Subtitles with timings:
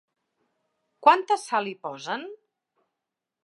[1.07, 2.27] Quanta sal hi posen?